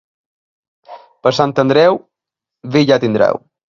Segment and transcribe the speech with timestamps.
[1.27, 1.99] Per Sant Andreu,
[2.77, 3.45] vi ja tindreu.